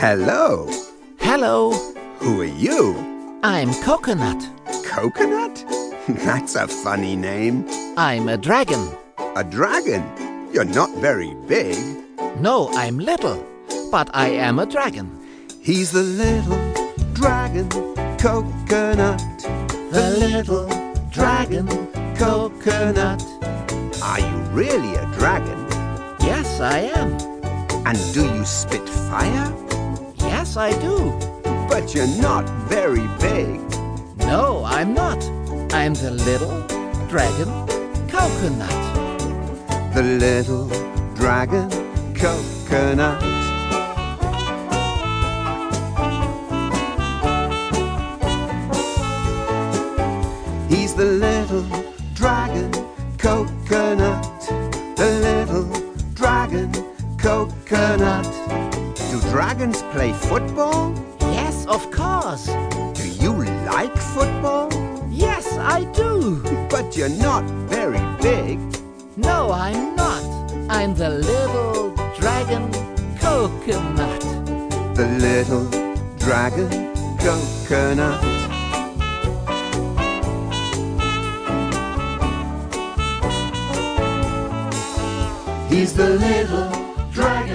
Hello. 0.00 0.66
Hello, 1.18 1.72
Who 2.20 2.40
are 2.40 2.44
you? 2.46 2.96
I'm 3.42 3.70
Coconut. 3.82 4.48
Coconut? 4.82 5.62
That's 6.08 6.54
a 6.56 6.66
funny 6.66 7.16
name. 7.16 7.66
I'm 7.98 8.26
a 8.30 8.38
dragon. 8.38 8.96
A 9.36 9.44
dragon? 9.44 10.02
You're 10.54 10.64
not 10.64 10.88
very 11.02 11.34
big. 11.46 11.76
No, 12.38 12.70
I'm 12.72 12.98
little, 12.98 13.44
but 13.90 14.08
I 14.14 14.28
am 14.28 14.58
a 14.58 14.64
dragon. 14.64 15.20
He's 15.60 15.92
the 15.92 16.02
little 16.02 16.72
dragon 17.12 17.68
coconut. 18.16 19.20
The 19.90 20.16
little 20.18 20.66
dragon 21.10 21.68
coconut. 22.16 23.22
Are 24.02 24.18
you 24.20 24.36
really 24.48 24.94
a 24.94 25.04
dragon? 25.18 25.58
Yes, 26.20 26.58
I 26.58 26.90
am. 26.96 27.12
And 27.86 27.98
do 28.14 28.24
you 28.24 28.46
spit 28.46 28.88
fire? 28.88 29.69
Yes, 30.40 30.56
I 30.56 30.70
do. 30.80 31.12
But 31.68 31.94
you're 31.94 32.16
not 32.16 32.48
very 32.66 33.06
big. 33.20 33.60
No, 34.20 34.62
I'm 34.64 34.94
not. 34.94 35.22
I'm 35.70 35.92
the 35.92 36.12
little 36.12 36.66
dragon 37.08 37.50
coconut. 38.08 38.80
The 39.92 40.02
little 40.02 40.66
dragon 41.14 41.68
coconut. 42.14 43.22
He's 50.70 50.94
the 50.94 51.04
little 51.04 51.66
dragon 52.14 52.72
coconut. 53.18 54.22
The 54.96 55.10
little 55.20 55.68
dragon 56.14 56.72
coconut. 57.18 58.59
Dragons 59.30 59.80
play 59.92 60.12
football? 60.12 60.92
Yes, 61.20 61.64
of 61.66 61.88
course. 61.92 62.46
Do 62.98 63.08
you 63.08 63.32
like 63.64 63.96
football? 63.96 64.68
Yes, 65.08 65.46
I 65.56 65.84
do. 65.94 66.42
But 66.68 66.96
you're 66.96 67.16
not 67.28 67.44
very 67.70 68.02
big. 68.20 68.58
No, 69.16 69.52
I'm 69.52 69.94
not. 69.94 70.24
I'm 70.68 70.94
the 70.96 71.10
little 71.10 71.94
dragon 72.18 72.72
coconut. 73.20 74.20
The 74.96 75.06
little 75.26 75.66
dragon 76.18 76.70
coconut. 77.18 78.20
He's 85.70 85.94
the 85.94 86.10
little 86.26 86.70
dragon 87.12 87.49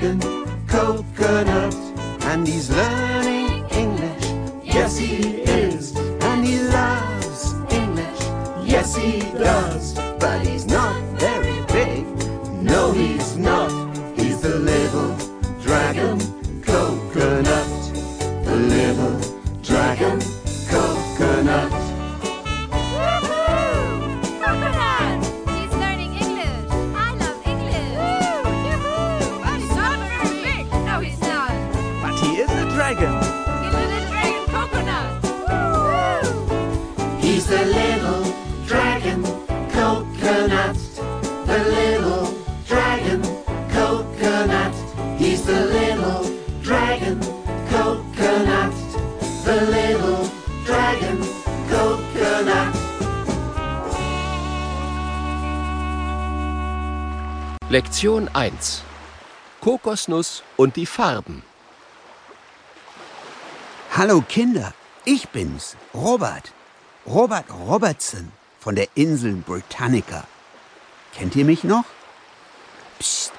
dragon 0.00 0.20
coconut. 0.66 1.74
And 2.22 2.46
he's 2.46 2.70
learning 2.70 3.68
English. 3.70 4.24
Yes, 4.64 4.96
he 4.96 5.42
is. 5.42 5.96
And 6.22 6.44
he 6.44 6.60
loves 6.60 7.54
English. 7.70 8.20
Yes, 8.64 8.96
he 8.96 9.20
does. 9.20 9.94
But 10.18 10.46
he's 10.46 10.66
Lektion 57.70 58.26
1 58.26 58.82
Kokosnuss 59.60 60.42
und 60.56 60.74
die 60.74 60.86
Farben. 60.86 61.44
Hallo 63.96 64.24
Kinder, 64.28 64.74
ich 65.04 65.28
bin's, 65.28 65.76
Robert. 65.94 66.52
Robert 67.06 67.44
Robertson 67.48 68.32
von 68.58 68.74
der 68.74 68.88
Insel 68.96 69.34
Britannica. 69.34 70.24
Kennt 71.14 71.36
ihr 71.36 71.44
mich 71.44 71.62
noch? 71.62 71.84
Psst, 72.98 73.34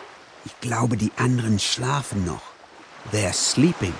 ich 0.45 0.57
glaube, 0.61 0.95
die 0.95 1.11
anderen 1.17 1.59
schlafen 1.59 2.23
noch. 2.23 2.53
They're 3.11 3.33
sleeping. 3.33 3.93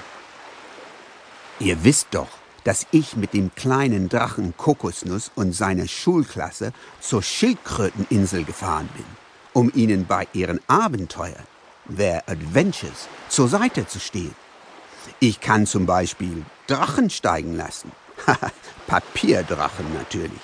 Ihr 1.59 1.84
wisst 1.84 2.08
doch, 2.12 2.30
dass 2.64 2.88
ich 2.91 3.18
mit 3.18 3.34
dem 3.34 3.53
kleinen 3.53 4.08
Drachen 4.08 4.56
Kokosnuss 4.56 5.30
und 5.36 5.52
seiner 5.52 5.90
Schulklasse 5.90 6.72
zur 7.02 7.22
Schildkröteninsel 7.22 8.46
gefahren 8.46 8.88
bin, 8.96 9.06
um 9.54 9.72
ihnen 9.76 10.06
bei 10.06 10.28
ihren 10.34 10.60
Abenteuern, 10.68 11.48
their 11.96 12.24
adventures, 12.28 13.08
zur 13.30 13.48
Seite 13.48 13.88
zu 13.88 14.00
stehen. 14.00 14.36
Ich 15.20 15.40
kann 15.40 15.66
zum 15.66 15.86
Beispiel 15.86 16.44
Drachen 16.68 17.10
steigen 17.10 17.56
lassen. 17.56 17.92
Papierdrachen 18.88 19.94
natürlich. 19.94 20.42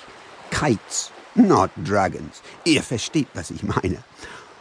Kites, 0.51 1.11
not 1.35 1.69
dragons. 1.77 2.41
Ihr 2.63 2.83
versteht, 2.83 3.27
was 3.33 3.51
ich 3.51 3.63
meine. 3.63 4.03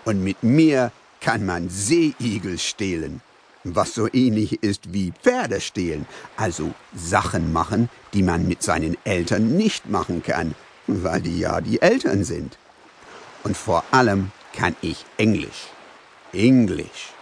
Und 0.04 0.22
mit 0.22 0.42
mir 0.42 0.92
kann 1.20 1.44
man 1.44 1.68
Seeigel 1.68 2.58
stehlen, 2.58 3.20
was 3.64 3.94
so 3.94 4.08
ähnlich 4.12 4.62
ist 4.62 4.92
wie 4.92 5.12
Pferde 5.22 5.60
stehlen. 5.60 6.06
Also 6.36 6.72
Sachen 6.94 7.52
machen, 7.52 7.88
die 8.12 8.22
man 8.22 8.46
mit 8.46 8.62
seinen 8.62 8.96
Eltern 9.04 9.56
nicht 9.56 9.88
machen 9.90 10.22
kann, 10.22 10.54
weil 10.86 11.20
die 11.20 11.40
ja 11.40 11.60
die 11.60 11.82
Eltern 11.82 12.24
sind. 12.24 12.58
Und 13.42 13.56
vor 13.56 13.84
allem 13.90 14.30
kann 14.56 14.74
ich 14.80 15.04
Englisch. 15.18 15.68
Englisch. 16.32 17.12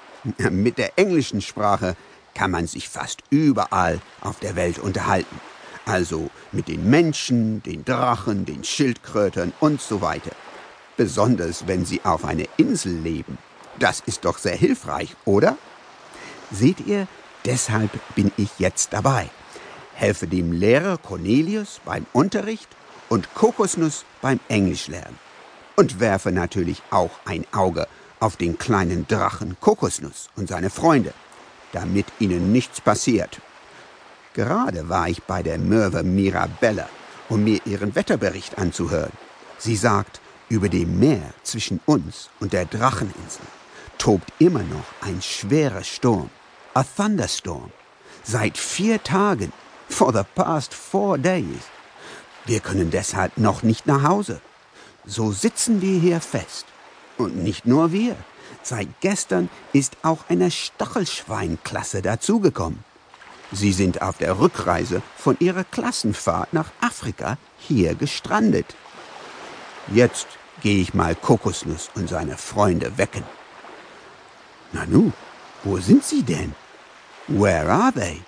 Mit 0.50 0.78
der 0.78 0.99
englischen 0.99 1.43
Sprache 1.43 1.97
kann 2.34 2.50
man 2.50 2.67
sich 2.67 2.89
fast 2.89 3.22
überall 3.31 4.00
auf 4.21 4.39
der 4.39 4.56
Welt 4.56 4.78
unterhalten. 4.78 5.41
Also 5.84 6.31
mit 6.53 6.69
den 6.69 6.89
Menschen, 6.89 7.62
den 7.62 7.84
Drachen, 7.84 8.47
den 8.47 8.65
Schildkrötern 8.65 9.53
und 9.61 9.81
so 9.83 10.00
weiter. 10.00 10.31
Besonders 10.97 11.67
wenn 11.67 11.84
sie 11.84 12.00
auf 12.05 12.25
einer 12.25 12.47
Insel 12.56 12.97
leben. 13.00 13.37
Das 13.78 14.00
ist 14.06 14.25
doch 14.25 14.39
sehr 14.39 14.56
hilfreich, 14.56 15.15
oder? 15.25 15.59
Seht 16.50 16.87
ihr, 16.87 17.09
deshalb 17.44 17.91
bin 18.15 18.31
ich 18.37 18.50
jetzt 18.59 18.93
dabei. 18.93 19.28
Helfe 19.94 20.27
dem 20.27 20.53
Lehrer 20.53 20.99
Cornelius 20.99 21.81
beim 21.84 22.06
Unterricht 22.12 22.69
und 23.09 23.34
Kokosnuss 23.34 24.05
beim 24.23 24.41
Englischlernen. 24.49 25.19
Und 25.77 26.01
werfe 26.01 26.31
natürlich 26.31 26.83
auch 26.91 27.11
ein 27.25 27.45
Auge 27.53 27.89
auf 28.21 28.37
den 28.37 28.59
kleinen 28.59 29.07
Drachen 29.09 29.57
Kokosnuss 29.61 30.31
und 30.37 30.49
seine 30.49 30.71
Freunde, 30.71 31.12
damit 31.73 32.07
ihnen 32.21 32.53
nichts 32.53 32.81
passiert. 32.81 33.41
Gerade 34.35 34.89
war 34.89 35.09
ich 35.09 35.23
bei 35.23 35.43
der 35.43 35.59
Möwe 35.59 36.03
Mirabella, 36.03 36.89
um 37.29 37.45
mir 37.45 37.61
ihren 37.65 37.95
Wetterbericht 37.95 38.59
anzuhören. 38.59 39.12
Sie 39.59 39.77
sagt, 39.77 40.21
über 40.49 40.69
dem 40.69 40.99
Meer 40.99 41.33
zwischen 41.43 41.81
uns 41.87 42.31
und 42.41 42.53
der 42.53 42.67
Dracheninsel 42.67 43.47
tobt 43.99 44.32
immer 44.38 44.62
noch 44.62 44.87
ein 45.00 45.23
schwerer 45.23 45.85
Sturm, 45.85 46.31
a 46.75 46.85
thunderstorm, 46.85 47.70
seit 48.23 48.59
vier 48.59 49.03
Tagen, 49.03 49.53
for 49.88 50.12
the 50.12 50.25
past 50.35 50.75
four 50.75 51.19
days. 51.19 51.62
Wir 52.47 52.61
können 52.61 52.91
deshalb 52.91 53.38
noch 53.38 53.62
nicht 53.62 53.87
nach 53.87 54.03
Hause. 54.03 54.41
So 55.06 55.33
sitzen 55.33 55.83
wir 55.83 55.99
hier 56.01 56.21
fest. 56.21 56.67
Und 57.19 57.37
nicht 57.37 57.67
nur 57.67 57.93
wir. 57.93 58.17
Seit 58.62 58.89
gestern 59.01 59.51
ist 59.73 59.97
auch 60.03 60.25
eine 60.29 60.51
Stachelschweinklasse 60.51 62.03
dazugekommen. 62.03 62.83
Sie 63.53 63.73
sind 63.73 64.03
auf 64.03 64.19
der 64.19 64.41
Rückreise 64.41 65.03
von 65.17 65.37
ihrer 65.39 65.65
Klassenfahrt 65.65 66.53
nach 66.53 66.71
Afrika 66.81 67.37
hier 67.59 67.95
gestrandet. 67.95 68.75
Jetzt 69.93 70.27
gehe 70.62 70.81
ich 70.81 70.95
mal 70.95 71.15
Kokosnuss 71.15 71.91
und 71.95 72.09
seine 72.09 72.37
Freunde 72.37 72.97
wecken. 72.97 73.23
Nanu, 74.73 75.12
wo 75.62 75.79
sind 75.79 76.05
sie 76.05 76.23
denn? 76.23 76.55
Where 77.29 77.71
are 77.71 77.93
they? 77.93 78.23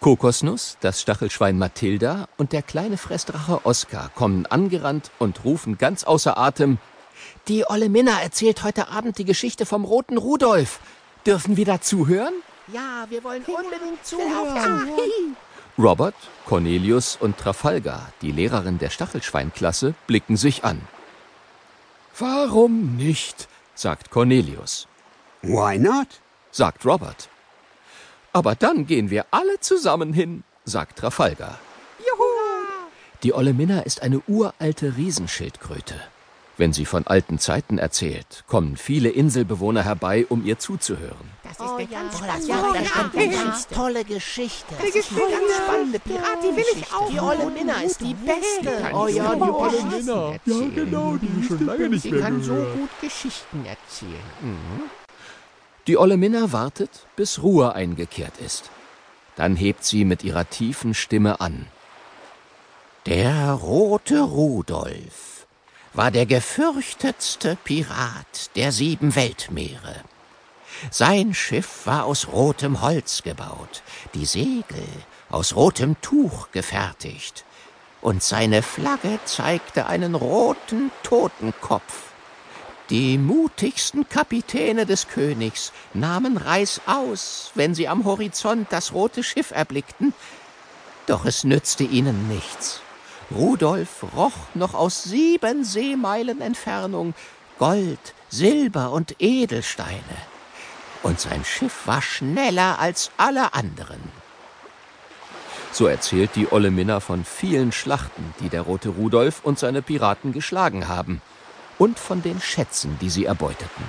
Kokosnuss, 0.00 0.76
das 0.80 1.00
Stachelschwein 1.00 1.58
Mathilda 1.58 2.28
und 2.36 2.52
der 2.52 2.62
kleine 2.62 2.96
Fressdrache 2.96 3.64
Oskar 3.64 4.10
kommen 4.14 4.46
angerannt 4.46 5.10
und 5.18 5.44
rufen 5.44 5.78
ganz 5.78 6.04
außer 6.04 6.38
Atem: 6.38 6.78
Die 7.48 7.64
Olle 7.68 7.88
Minna 7.88 8.20
erzählt 8.20 8.62
heute 8.62 8.88
Abend 8.88 9.18
die 9.18 9.24
Geschichte 9.24 9.66
vom 9.66 9.84
roten 9.84 10.18
Rudolf. 10.18 10.80
Dürfen 11.24 11.56
wir 11.56 11.64
da 11.64 11.80
zuhören? 11.80 12.34
Ja, 12.72 13.06
wir 13.08 13.24
wollen 13.24 13.42
unbedingt 13.44 14.04
zuhören. 14.04 15.36
Robert, 15.78 16.14
Cornelius 16.46 17.16
und 17.20 17.36
Trafalgar, 17.36 18.12
die 18.22 18.32
Lehrerin 18.32 18.78
der 18.78 18.90
Stachelschweinklasse, 18.90 19.94
blicken 20.06 20.36
sich 20.36 20.64
an. 20.64 20.80
Warum 22.18 22.96
nicht? 22.96 23.48
sagt 23.74 24.10
Cornelius. 24.10 24.88
Why 25.42 25.78
not? 25.78 26.08
sagt 26.50 26.86
Robert. 26.86 27.28
Aber 28.36 28.54
dann 28.54 28.86
gehen 28.86 29.08
wir 29.08 29.24
alle 29.30 29.60
zusammen 29.60 30.12
hin, 30.12 30.44
sagt 30.66 30.98
Trafalgar. 30.98 31.58
Juhu! 32.00 32.24
Die 33.22 33.32
Olle 33.32 33.54
Minna 33.54 33.80
ist 33.80 34.02
eine 34.02 34.20
uralte 34.28 34.98
Riesenschildkröte. 34.98 35.94
Wenn 36.58 36.74
sie 36.74 36.84
von 36.84 37.06
alten 37.06 37.38
Zeiten 37.38 37.78
erzählt, 37.78 38.44
kommen 38.46 38.76
viele 38.76 39.08
Inselbewohner 39.08 39.84
herbei, 39.84 40.26
um 40.28 40.44
ihr 40.44 40.58
zuzuhören. 40.58 41.30
Das 41.44 41.52
ist 41.52 41.60
Oh 41.62 41.76
eine 41.76 41.84
ja, 41.84 41.98
ganz 41.98 42.12
das 42.12 42.18
spannende, 42.18 42.48
ja, 42.48 42.72
das 42.74 42.88
ja. 42.94 43.10
eine 43.14 43.32
ganz 43.32 43.68
tolle 43.68 44.04
Geschichte. 44.04 44.74
Das 44.76 44.84
ist 44.84 44.84
eine 44.84 45.00
Geschichte, 45.00 45.30
ganz 45.30 45.56
spannende 45.56 46.00
die 46.04 46.56
will 46.58 46.64
ich 46.76 46.92
auch 46.92 47.08
Die 47.08 47.20
Olle. 47.20 47.50
Minna 47.50 47.80
ist 47.80 48.00
die 48.02 48.12
Beste. 48.12 48.90
Oh 48.92 49.06
ja, 49.06 49.34
die 49.34 49.40
Olle. 49.40 49.82
Minna. 49.82 50.32
Ja, 50.44 50.68
genau, 50.74 51.16
die 51.16 51.40
ist 51.40 51.48
schon 51.48 51.64
lange 51.64 51.88
nicht 51.88 52.02
Sie 52.02 52.12
mehr 52.12 52.20
kann 52.20 52.42
so 52.42 52.52
gehört. 52.52 52.74
gut 52.74 52.90
Geschichten 53.00 53.64
erzählen. 53.64 54.20
Die 55.86 55.98
Olle 55.98 56.16
Minna 56.16 56.50
wartet, 56.50 56.90
bis 57.14 57.42
Ruhe 57.42 57.74
eingekehrt 57.74 58.38
ist. 58.38 58.70
Dann 59.36 59.54
hebt 59.54 59.84
sie 59.84 60.04
mit 60.04 60.24
ihrer 60.24 60.48
tiefen 60.50 60.94
Stimme 60.94 61.40
an. 61.40 61.68
Der 63.06 63.52
rote 63.52 64.20
Rudolf 64.20 65.46
war 65.92 66.10
der 66.10 66.26
gefürchtetste 66.26 67.56
Pirat 67.62 68.50
der 68.56 68.72
sieben 68.72 69.14
Weltmeere. 69.14 70.02
Sein 70.90 71.34
Schiff 71.34 71.86
war 71.86 72.04
aus 72.04 72.28
rotem 72.28 72.82
Holz 72.82 73.22
gebaut, 73.22 73.82
die 74.14 74.26
Segel 74.26 74.84
aus 75.30 75.54
rotem 75.54 76.00
Tuch 76.02 76.48
gefertigt, 76.50 77.44
und 78.02 78.22
seine 78.22 78.62
Flagge 78.62 79.20
zeigte 79.24 79.86
einen 79.86 80.16
roten 80.16 80.90
Totenkopf. 81.02 82.12
Die 82.90 83.18
mutigsten 83.18 84.08
Kapitäne 84.08 84.86
des 84.86 85.08
Königs 85.08 85.72
nahmen 85.92 86.36
Reißaus, 86.36 87.50
wenn 87.56 87.74
sie 87.74 87.88
am 87.88 88.04
Horizont 88.04 88.68
das 88.70 88.92
rote 88.92 89.24
Schiff 89.24 89.50
erblickten, 89.50 90.14
doch 91.06 91.24
es 91.24 91.42
nützte 91.42 91.82
ihnen 91.82 92.28
nichts. 92.28 92.80
Rudolf 93.34 94.04
roch 94.14 94.36
noch 94.54 94.74
aus 94.74 95.02
sieben 95.02 95.64
Seemeilen 95.64 96.40
Entfernung 96.40 97.14
Gold, 97.58 98.14
Silber 98.28 98.92
und 98.92 99.16
Edelsteine. 99.18 100.00
Und 101.02 101.18
sein 101.18 101.44
Schiff 101.44 101.86
war 101.86 102.02
schneller 102.02 102.78
als 102.78 103.10
alle 103.16 103.52
anderen. 103.54 104.00
So 105.72 105.86
erzählt 105.86 106.30
die 106.36 106.52
Olle 106.52 106.70
Minna 106.70 107.00
von 107.00 107.24
vielen 107.24 107.72
Schlachten, 107.72 108.34
die 108.40 108.48
der 108.48 108.62
rote 108.62 108.90
Rudolf 108.90 109.40
und 109.42 109.58
seine 109.58 109.82
Piraten 109.82 110.32
geschlagen 110.32 110.86
haben, 110.86 111.20
und 111.78 111.98
von 111.98 112.22
den 112.22 112.40
Schätzen, 112.40 112.98
die 113.00 113.10
sie 113.10 113.24
erbeuteten. 113.24 113.84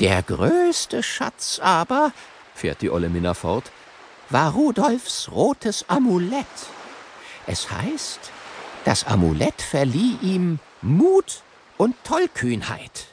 Der 0.00 0.22
größte 0.22 1.02
Schatz 1.02 1.60
aber, 1.62 2.12
Fährt 2.54 2.80
die 2.80 2.90
Olle 2.90 3.10
Minna 3.10 3.34
fort, 3.34 3.70
war 4.30 4.52
Rudolfs 4.52 5.30
rotes 5.30 5.84
Amulett. 5.88 6.46
Es 7.46 7.70
heißt, 7.70 8.20
das 8.84 9.06
Amulett 9.06 9.60
verlieh 9.60 10.16
ihm 10.22 10.58
Mut 10.80 11.42
und 11.76 11.94
Tollkühnheit. 12.04 13.08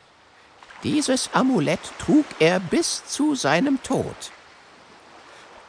Dieses 0.83 1.29
Amulett 1.33 1.79
trug 1.99 2.25
er 2.39 2.59
bis 2.59 3.05
zu 3.05 3.35
seinem 3.35 3.81
Tod. 3.83 4.15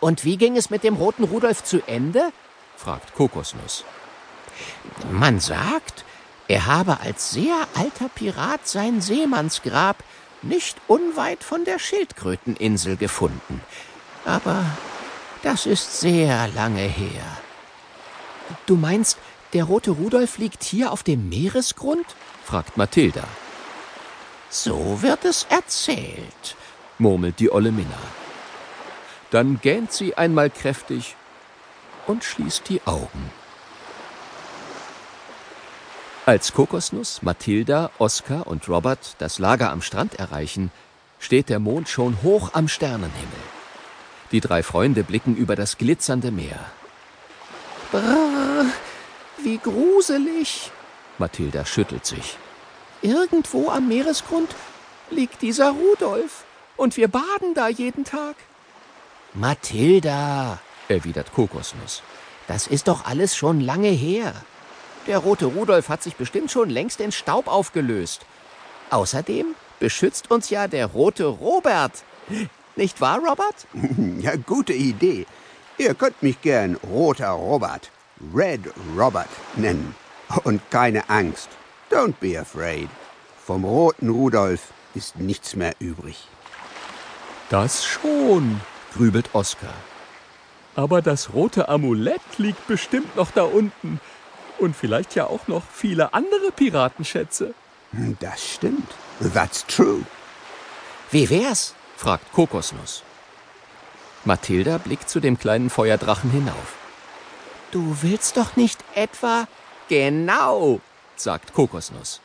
Und 0.00 0.24
wie 0.24 0.36
ging 0.36 0.56
es 0.56 0.70
mit 0.70 0.84
dem 0.84 0.96
roten 0.96 1.24
Rudolf 1.24 1.64
zu 1.64 1.80
Ende? 1.86 2.32
fragt 2.76 3.14
Kokosnuss. 3.14 3.84
Man 5.10 5.40
sagt, 5.40 6.04
er 6.48 6.66
habe 6.66 7.00
als 7.00 7.30
sehr 7.30 7.66
alter 7.74 8.08
Pirat 8.08 8.66
sein 8.68 9.00
Seemannsgrab 9.00 10.02
nicht 10.42 10.76
unweit 10.88 11.42
von 11.42 11.64
der 11.64 11.78
Schildkröteninsel 11.78 12.96
gefunden. 12.96 13.62
Aber 14.24 14.64
das 15.42 15.66
ist 15.66 16.00
sehr 16.00 16.48
lange 16.48 16.82
her. 16.82 17.24
Du 18.66 18.76
meinst, 18.76 19.18
der 19.54 19.64
rote 19.64 19.92
Rudolf 19.92 20.38
liegt 20.38 20.62
hier 20.64 20.92
auf 20.92 21.02
dem 21.02 21.28
Meeresgrund? 21.28 22.04
fragt 22.44 22.76
Mathilda, 22.76 23.24
So 24.50 25.00
wird 25.00 25.24
es 25.24 25.46
erzählt. 25.48 26.56
murmelt 26.98 27.40
die 27.40 27.50
Olle 27.50 27.72
Minna. 27.72 27.98
Dann 29.30 29.60
gähnt 29.60 29.92
sie 29.92 30.16
einmal 30.16 30.50
kräftig 30.50 31.16
und 32.06 32.22
schließt 32.22 32.68
die 32.68 32.82
Augen. 32.86 33.30
Als 36.26 36.54
Kokosnuss, 36.54 37.20
Mathilda, 37.22 37.90
Oskar 37.98 38.46
und 38.46 38.66
Robert 38.66 39.16
das 39.18 39.38
Lager 39.38 39.70
am 39.70 39.82
Strand 39.82 40.14
erreichen, 40.14 40.72
steht 41.18 41.50
der 41.50 41.58
Mond 41.58 41.90
schon 41.90 42.22
hoch 42.22 42.50
am 42.54 42.66
Sternenhimmel. 42.66 43.44
Die 44.32 44.40
drei 44.40 44.62
Freunde 44.62 45.04
blicken 45.04 45.36
über 45.36 45.54
das 45.54 45.76
glitzernde 45.76 46.30
Meer. 46.30 46.58
Brrr, 47.92 48.64
wie 49.42 49.58
gruselig. 49.58 50.70
Mathilda 51.18 51.66
schüttelt 51.66 52.06
sich. 52.06 52.38
Irgendwo 53.02 53.68
am 53.68 53.88
Meeresgrund 53.88 54.54
liegt 55.10 55.42
dieser 55.42 55.72
Rudolf. 55.72 56.44
Und 56.78 56.96
wir 56.96 57.08
baden 57.08 57.54
da 57.54 57.68
jeden 57.68 58.04
Tag, 58.04 58.34
Mathilda, 59.34 60.58
erwidert 60.88 61.32
Kokosnuss. 61.34 62.02
das 62.46 62.66
ist 62.66 62.88
doch 62.88 63.04
alles 63.04 63.36
schon 63.36 63.60
lange 63.60 63.88
her. 63.88 64.32
Der 65.06 65.18
rote 65.18 65.46
Rudolf 65.46 65.88
hat 65.88 66.02
sich 66.02 66.16
bestimmt 66.16 66.50
schon 66.50 66.70
längst 66.70 67.00
in 67.00 67.12
Staub 67.12 67.46
aufgelöst. 67.46 68.24
Außerdem 68.90 69.54
beschützt 69.78 70.30
uns 70.30 70.48
ja 70.50 70.66
der 70.66 70.86
rote 70.86 71.26
Robert. 71.26 72.04
Nicht 72.76 73.00
wahr, 73.00 73.18
Robert? 73.18 73.66
Ja, 74.20 74.36
gute 74.36 74.72
Idee. 74.72 75.26
Ihr 75.76 75.94
könnt 75.94 76.22
mich 76.22 76.40
gern 76.40 76.76
Roter 76.76 77.30
Robert, 77.30 77.90
Red 78.34 78.60
Robert 78.96 79.28
nennen. 79.56 79.94
Und 80.44 80.62
keine 80.70 81.08
Angst. 81.10 81.48
Don't 81.90 82.14
be 82.20 82.38
afraid. 82.40 82.88
Vom 83.44 83.64
roten 83.64 84.08
Rudolf 84.08 84.72
ist 84.94 85.18
nichts 85.18 85.54
mehr 85.54 85.74
übrig. 85.80 86.28
Das 87.50 87.84
schon, 87.84 88.60
grübelt 88.94 89.34
Oskar. 89.34 89.74
Aber 90.76 91.02
das 91.02 91.34
rote 91.34 91.68
Amulett 91.68 92.22
liegt 92.38 92.66
bestimmt 92.66 93.14
noch 93.16 93.30
da 93.30 93.42
unten. 93.42 94.00
Und 94.58 94.76
vielleicht 94.76 95.14
ja 95.14 95.26
auch 95.26 95.48
noch 95.48 95.62
viele 95.72 96.14
andere 96.14 96.50
Piratenschätze. 96.54 97.54
Das 98.20 98.44
stimmt. 98.44 98.90
That's 99.34 99.64
true. 99.66 100.02
Wie 101.10 101.28
wär's? 101.30 101.74
fragt 101.96 102.32
Kokosnuss. 102.32 103.02
Mathilda 104.24 104.78
blickt 104.78 105.08
zu 105.08 105.20
dem 105.20 105.38
kleinen 105.38 105.70
Feuerdrachen 105.70 106.30
hinauf. 106.30 106.76
Du 107.70 107.98
willst 108.02 108.36
doch 108.36 108.56
nicht 108.56 108.82
etwa. 108.94 109.46
Genau, 109.88 110.80
sagt 111.16 111.52
Kokosnuss. 111.52 112.20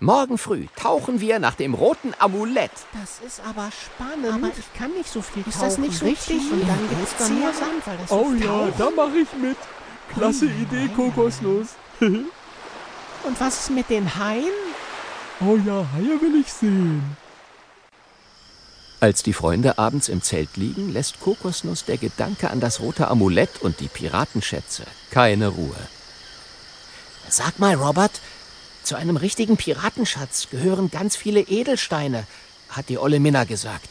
Morgen 0.00 0.38
früh 0.38 0.66
tauchen 0.76 1.20
wir 1.20 1.40
nach 1.40 1.54
dem 1.54 1.74
roten 1.74 2.14
Amulett. 2.20 2.70
Das 2.92 3.18
ist 3.26 3.40
aber 3.44 3.70
spannend. 3.72 4.32
Aber 4.32 4.52
ich 4.56 4.72
kann 4.78 4.92
nicht 4.92 5.10
so 5.10 5.20
viel 5.22 5.42
Ist 5.46 5.60
das 5.60 5.78
nicht 5.78 5.94
so 5.94 6.06
tief? 6.06 6.52
Und 6.52 6.68
dann 6.68 6.88
gibt's 6.88 7.14
da 7.18 7.28
mehr 7.28 7.52
Sand, 7.52 7.84
weil 7.84 7.96
das 7.96 8.08
so 8.10 8.46
taucht. 8.46 8.72
da 8.78 8.90
mache 8.90 9.18
ich 9.18 9.32
mit. 9.40 9.56
Klasse 10.14 10.46
Idee, 10.46 10.88
Kokosnuss. 10.94 11.68
Und 12.00 13.40
was 13.40 13.60
ist 13.60 13.70
mit 13.70 13.90
den 13.90 14.16
Haien? 14.16 14.44
Oh 15.40 15.56
ja, 15.64 15.86
Haie 15.92 16.20
will 16.20 16.40
ich 16.40 16.52
sehen. 16.52 17.16
Als 19.00 19.22
die 19.22 19.32
Freunde 19.32 19.78
abends 19.78 20.08
im 20.08 20.22
Zelt 20.22 20.56
liegen, 20.56 20.92
lässt 20.92 21.20
Kokosnuss 21.20 21.84
der 21.84 21.98
Gedanke 21.98 22.50
an 22.50 22.58
das 22.58 22.80
rote 22.80 23.06
Amulett 23.08 23.62
und 23.62 23.78
die 23.78 23.86
Piratenschätze 23.86 24.84
keine 25.10 25.48
Ruhe. 25.48 25.76
Sag 27.28 27.60
mal, 27.60 27.74
Robert, 27.74 28.20
zu 28.82 28.96
einem 28.96 29.16
richtigen 29.16 29.56
Piratenschatz 29.56 30.48
gehören 30.50 30.90
ganz 30.90 31.14
viele 31.14 31.40
Edelsteine, 31.40 32.26
hat 32.70 32.88
die 32.88 32.98
Olle 32.98 33.20
Minna 33.20 33.44
gesagt. 33.44 33.88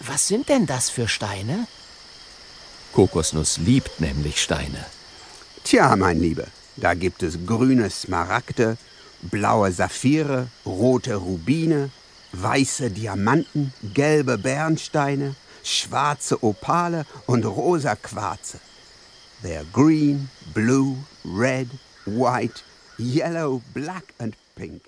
Was 0.00 0.28
sind 0.28 0.48
denn 0.48 0.66
das 0.66 0.88
für 0.88 1.08
Steine? 1.08 1.66
Kokosnuss 2.92 3.58
liebt 3.58 4.00
nämlich 4.00 4.40
Steine. 4.40 4.86
Tja, 5.64 5.96
mein 5.96 6.20
Lieber, 6.20 6.46
da 6.76 6.92
gibt 6.92 7.22
es 7.22 7.46
grüne 7.46 7.88
Smaragde, 7.88 8.76
blaue 9.22 9.72
Saphire, 9.72 10.48
rote 10.66 11.14
Rubine, 11.14 11.90
weiße 12.32 12.90
Diamanten, 12.90 13.72
gelbe 13.94 14.36
Bernsteine, 14.36 15.34
schwarze 15.62 16.42
Opale 16.42 17.06
und 17.26 17.46
rosa 17.46 17.96
Quarze. 17.96 18.60
They're 19.42 19.64
green, 19.72 20.28
blue, 20.52 20.98
red, 21.24 21.68
white, 22.04 22.62
yellow, 22.98 23.62
black 23.72 24.12
and 24.18 24.36
pink. 24.56 24.82